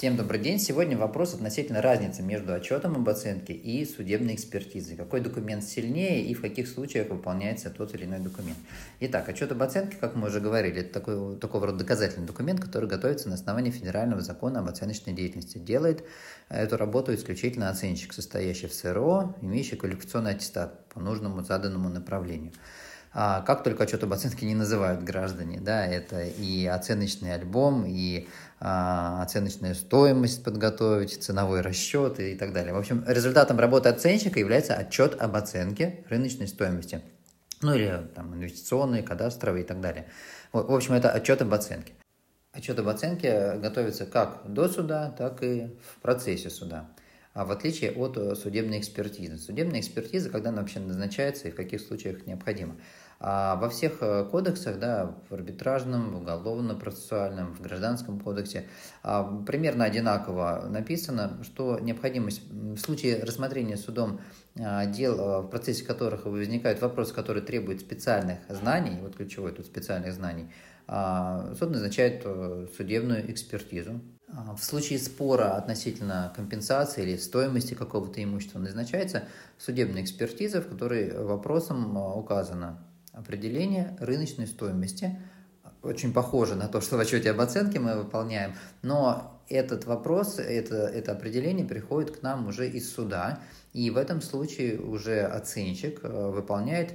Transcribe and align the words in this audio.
Всем 0.00 0.16
добрый 0.16 0.40
день. 0.40 0.58
Сегодня 0.58 0.96
вопрос 0.96 1.34
относительно 1.34 1.82
разницы 1.82 2.22
между 2.22 2.54
отчетом 2.54 2.96
об 2.96 3.06
оценке 3.06 3.52
и 3.52 3.84
судебной 3.84 4.34
экспертизой. 4.34 4.96
Какой 4.96 5.20
документ 5.20 5.62
сильнее 5.62 6.24
и 6.24 6.32
в 6.32 6.40
каких 6.40 6.68
случаях 6.68 7.10
выполняется 7.10 7.68
тот 7.68 7.94
или 7.94 8.06
иной 8.06 8.20
документ. 8.20 8.56
Итак, 9.00 9.28
отчет 9.28 9.52
об 9.52 9.62
оценке, 9.62 9.98
как 10.00 10.16
мы 10.16 10.28
уже 10.28 10.40
говорили, 10.40 10.80
это 10.80 10.94
такой, 10.94 11.36
такого 11.36 11.66
рода 11.66 11.80
доказательный 11.80 12.26
документ, 12.26 12.60
который 12.60 12.88
готовится 12.88 13.28
на 13.28 13.34
основании 13.34 13.70
федерального 13.70 14.22
закона 14.22 14.60
об 14.60 14.70
оценочной 14.70 15.12
деятельности. 15.12 15.58
Делает 15.58 16.02
эту 16.48 16.78
работу 16.78 17.14
исключительно 17.14 17.68
оценщик, 17.68 18.14
состоящий 18.14 18.68
в 18.68 18.72
СРО, 18.72 19.36
имеющий 19.42 19.76
квалификационный 19.76 20.30
аттестат 20.30 20.88
по 20.88 20.98
нужному 20.98 21.44
заданному 21.44 21.90
направлению. 21.90 22.52
А 23.12 23.40
как 23.42 23.64
только 23.64 23.84
отчет 23.84 24.04
об 24.04 24.12
оценке 24.12 24.46
не 24.46 24.54
называют 24.54 25.02
граждане, 25.02 25.58
да, 25.60 25.84
это 25.84 26.22
и 26.22 26.64
оценочный 26.66 27.34
альбом, 27.34 27.84
и 27.84 28.28
а, 28.60 29.22
оценочная 29.22 29.74
стоимость 29.74 30.44
подготовить, 30.44 31.20
ценовой 31.20 31.60
расчет 31.60 32.20
и 32.20 32.36
так 32.36 32.52
далее. 32.52 32.72
В 32.72 32.78
общем, 32.78 33.04
результатом 33.08 33.58
работы 33.58 33.88
оценщика 33.88 34.38
является 34.38 34.74
отчет 34.74 35.20
об 35.20 35.34
оценке 35.34 36.04
рыночной 36.08 36.46
стоимости. 36.46 37.02
Ну 37.62 37.74
или 37.74 38.00
там 38.14 38.32
инвестиционные, 38.34 39.02
кадастровые 39.02 39.64
и 39.64 39.66
так 39.66 39.80
далее. 39.80 40.06
В 40.52 40.72
общем, 40.72 40.94
это 40.94 41.10
отчет 41.10 41.42
об 41.42 41.52
оценке. 41.52 41.94
Отчет 42.52 42.78
об 42.78 42.88
оценке 42.88 43.56
готовится 43.56 44.06
как 44.06 44.42
до 44.44 44.68
суда, 44.68 45.12
так 45.16 45.42
и 45.42 45.76
в 45.96 46.00
процессе 46.00 46.48
суда 46.48 46.88
в 47.34 47.52
отличие 47.52 47.92
от 47.92 48.16
э, 48.16 48.34
судебной 48.34 48.80
экспертизы. 48.80 49.38
Судебная 49.38 49.80
экспертиза, 49.80 50.30
когда 50.30 50.50
она 50.50 50.62
вообще 50.62 50.80
назначается 50.80 51.48
и 51.48 51.50
в 51.52 51.54
каких 51.54 51.80
случаях 51.80 52.26
необходима. 52.26 52.76
А 53.22 53.56
во 53.56 53.68
всех 53.68 53.98
э, 54.00 54.24
кодексах, 54.24 54.78
да, 54.78 55.14
в 55.28 55.34
арбитражном, 55.34 56.10
в 56.10 56.16
уголовно-процессуальном, 56.22 57.54
в 57.54 57.60
гражданском 57.60 58.18
кодексе, 58.18 58.66
а, 59.02 59.42
примерно 59.46 59.84
одинаково 59.84 60.66
написано, 60.70 61.38
что 61.44 61.78
необходимость 61.78 62.50
в 62.50 62.78
случае 62.78 63.22
рассмотрения 63.22 63.76
судом 63.76 64.20
а, 64.58 64.86
дел, 64.86 65.20
э, 65.20 65.40
в 65.42 65.48
процессе 65.48 65.84
которых 65.84 66.24
возникают 66.24 66.80
вопросы, 66.80 67.14
которые 67.14 67.44
требуют 67.44 67.80
специальных 67.80 68.38
знаний, 68.48 68.98
вот 69.02 69.16
ключевой 69.16 69.52
тут 69.52 69.66
специальных 69.66 70.14
знаний, 70.14 70.50
а, 70.86 71.54
суд 71.58 71.70
назначает 71.70 72.26
судебную 72.76 73.30
экспертизу, 73.30 73.92
а, 73.92 74.19
в 74.32 74.64
случае 74.64 74.98
спора 74.98 75.56
относительно 75.56 76.32
компенсации 76.36 77.02
или 77.02 77.16
стоимости 77.16 77.74
какого-то 77.74 78.22
имущества 78.22 78.58
назначается 78.58 79.24
судебная 79.58 80.02
экспертиза, 80.02 80.60
в 80.60 80.68
которой 80.68 81.12
вопросом 81.16 81.96
а, 81.98 82.14
указано 82.14 82.78
определение 83.12 83.96
рыночной 84.00 84.46
стоимости. 84.46 85.18
Очень 85.82 86.12
похоже 86.12 86.54
на 86.54 86.68
то, 86.68 86.80
что 86.80 86.96
в 86.96 87.00
отчете 87.00 87.30
об 87.30 87.40
оценке 87.40 87.80
мы 87.80 87.96
выполняем, 87.96 88.54
но 88.82 89.40
этот 89.48 89.86
вопрос, 89.86 90.38
это, 90.38 90.76
это 90.76 91.12
определение 91.12 91.66
приходит 91.66 92.18
к 92.18 92.22
нам 92.22 92.46
уже 92.46 92.68
из 92.68 92.92
суда, 92.92 93.40
и 93.72 93.90
в 93.90 93.96
этом 93.96 94.20
случае 94.20 94.78
уже 94.78 95.22
оценщик 95.22 96.00
а, 96.02 96.30
выполняет 96.30 96.94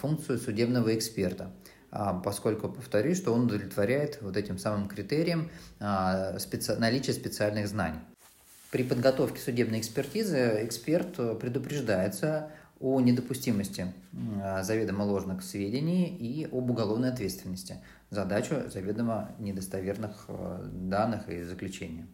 функцию 0.00 0.38
судебного 0.38 0.94
эксперта. 0.96 1.52
А, 1.90 2.14
поскольку, 2.14 2.68
повторюсь, 2.68 3.16
что 3.18 3.32
он 3.32 3.44
удовлетворяет 3.44 4.18
вот 4.20 4.36
этим 4.36 4.58
самым 4.58 4.88
критериям 4.88 5.50
а, 5.80 6.38
специ... 6.38 6.76
наличия 6.76 7.12
специальных 7.12 7.68
знаний. 7.68 8.00
При 8.70 8.82
подготовке 8.82 9.40
судебной 9.40 9.80
экспертизы 9.80 10.66
эксперт 10.66 11.16
предупреждается 11.40 12.50
о 12.80 13.00
недопустимости 13.00 13.92
а, 14.42 14.62
заведомо 14.62 15.04
ложных 15.04 15.42
сведений 15.42 16.08
и 16.08 16.44
об 16.44 16.70
уголовной 16.70 17.10
ответственности 17.10 17.78
за 18.10 18.24
дачу 18.26 18.68
заведомо 18.70 19.30
недостоверных 19.38 20.26
данных 20.72 21.28
и 21.28 21.42
заключения. 21.42 22.06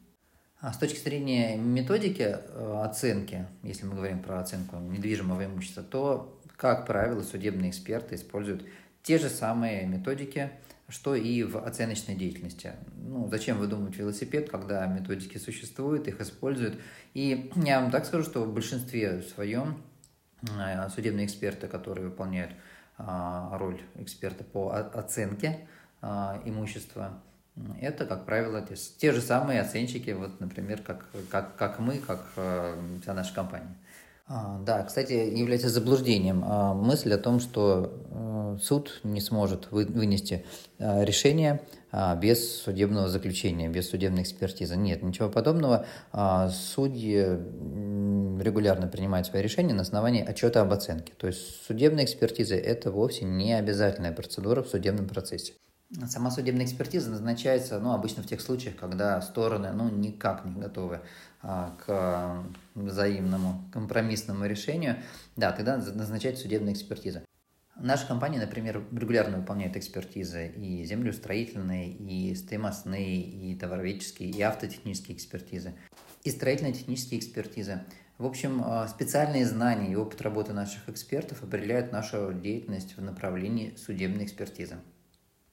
С 0.62 0.78
точки 0.78 0.98
зрения 0.98 1.56
методики 1.56 2.38
оценки, 2.82 3.46
если 3.62 3.84
мы 3.84 3.96
говорим 3.96 4.22
про 4.22 4.40
оценку 4.40 4.76
недвижимого 4.76 5.44
имущества, 5.44 5.82
то, 5.82 6.40
как 6.56 6.86
правило, 6.86 7.22
судебные 7.22 7.70
эксперты 7.70 8.14
используют 8.14 8.64
те 9.04 9.18
же 9.18 9.28
самые 9.28 9.86
методики, 9.86 10.50
что 10.88 11.14
и 11.14 11.44
в 11.44 11.58
оценочной 11.58 12.16
деятельности. 12.16 12.72
Ну, 12.96 13.28
зачем 13.28 13.58
выдумывать 13.58 13.96
велосипед, 13.96 14.50
когда 14.50 14.86
методики 14.86 15.38
существуют, 15.38 16.08
их 16.08 16.20
используют. 16.20 16.80
И 17.12 17.52
я 17.56 17.80
вам 17.80 17.90
так 17.90 18.06
скажу, 18.06 18.24
что 18.24 18.44
в 18.44 18.52
большинстве 18.52 19.22
своем 19.22 19.82
э, 20.42 20.88
судебные 20.88 21.26
эксперты, 21.26 21.68
которые 21.68 22.08
выполняют 22.08 22.50
а, 22.96 23.56
роль 23.58 23.80
эксперта 23.96 24.44
по 24.44 24.70
оценке 24.70 25.66
а, 26.00 26.40
имущества, 26.44 27.20
это, 27.80 28.06
как 28.06 28.24
правило, 28.24 28.64
те 28.98 29.12
же 29.12 29.20
самые 29.20 29.60
оценщики, 29.60 30.10
вот, 30.10 30.40
например, 30.40 30.80
как, 30.82 31.06
как, 31.30 31.56
как 31.56 31.78
мы, 31.78 31.98
как 31.98 32.24
э, 32.36 32.76
вся 33.02 33.14
наша 33.14 33.34
компания. 33.34 33.76
А, 34.26 34.58
да, 34.64 34.82
кстати, 34.82 35.12
является 35.12 35.68
заблуждением 35.68 36.38
мысль 36.38 37.12
о 37.12 37.18
том, 37.18 37.40
что 37.40 37.92
суд 38.58 39.00
не 39.02 39.20
сможет 39.20 39.70
вынести 39.70 40.44
а, 40.78 41.04
решение 41.04 41.62
а, 41.92 42.16
без 42.16 42.62
судебного 42.62 43.08
заключения, 43.08 43.68
без 43.68 43.88
судебной 43.88 44.22
экспертизы. 44.22 44.76
Нет, 44.76 45.02
ничего 45.02 45.28
подобного. 45.28 45.86
А, 46.12 46.48
судьи 46.50 47.20
регулярно 48.42 48.88
принимают 48.88 49.26
свои 49.26 49.42
решения 49.42 49.74
на 49.74 49.82
основании 49.82 50.24
отчета 50.24 50.62
об 50.62 50.72
оценке. 50.72 51.12
То 51.16 51.26
есть 51.26 51.64
судебная 51.66 52.04
экспертиза– 52.04 52.54
это 52.56 52.90
вовсе 52.90 53.24
не 53.24 53.52
обязательная 53.52 54.12
процедура 54.12 54.62
в 54.62 54.68
судебном 54.68 55.06
процессе. 55.06 55.52
Сама 56.08 56.30
судебная 56.30 56.66
экспертиза 56.66 57.10
назначается, 57.10 57.78
ну, 57.78 57.92
обычно 57.92 58.22
в 58.22 58.26
тех 58.26 58.40
случаях, 58.40 58.74
когда 58.74 59.20
стороны, 59.20 59.70
ну, 59.72 59.88
никак 59.88 60.44
не 60.44 60.60
готовы 60.60 61.00
к 61.40 62.42
взаимному 62.74 63.62
компромиссному 63.72 64.46
решению. 64.46 64.96
Да, 65.36 65.52
тогда 65.52 65.76
назначается 65.76 66.42
судебная 66.42 66.72
экспертиза. 66.72 67.22
Наша 67.76 68.06
компания, 68.06 68.38
например, 68.38 68.84
регулярно 68.92 69.38
выполняет 69.38 69.76
экспертизы 69.76 70.48
и 70.48 70.84
землеустроительные, 70.84 71.90
и 71.90 72.34
стоимостные, 72.36 73.20
и 73.20 73.54
товароведческие, 73.56 74.30
и 74.30 74.40
автотехнические 74.42 75.16
экспертизы, 75.16 75.74
и 76.22 76.30
строительно-технические 76.30 77.18
экспертизы. 77.18 77.80
В 78.16 78.26
общем, 78.26 78.62
а, 78.64 78.86
специальные 78.86 79.44
знания 79.44 79.90
и 79.90 79.96
опыт 79.96 80.22
работы 80.22 80.52
наших 80.52 80.88
экспертов 80.88 81.42
определяют 81.42 81.90
нашу 81.90 82.32
деятельность 82.32 82.96
в 82.96 83.02
направлении 83.02 83.74
судебной 83.76 84.24
экспертизы. 84.24 84.76